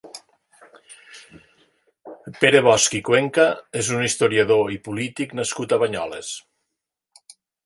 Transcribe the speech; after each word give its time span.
Pere 2.39 2.61
Bosch 2.67 2.97
i 3.01 3.01
Cuenca 3.11 3.45
és 3.83 3.93
un 3.99 4.07
historiador 4.09 4.73
i 4.77 4.81
polític 4.89 5.37
nascut 5.43 5.77
a 5.77 5.81
Banyoles. 5.85 6.35